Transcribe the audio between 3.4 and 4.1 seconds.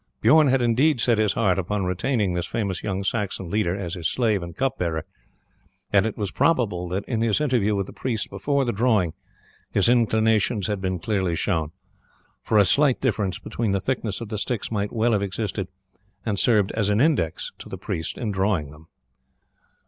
leader as his